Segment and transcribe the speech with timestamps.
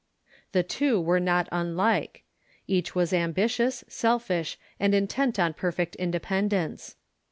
[0.51, 2.23] The two were not unlike.
[2.65, 6.95] Each Avas ambitious, selfish, and intent on perfect independence.